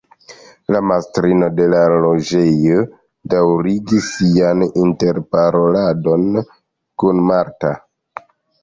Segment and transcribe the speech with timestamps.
[0.75, 2.79] La mastrino de la loĝejo
[3.35, 6.27] daŭrigis sian interparoladon
[7.05, 7.77] kun Marta.